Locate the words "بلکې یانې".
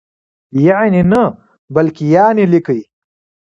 1.75-2.45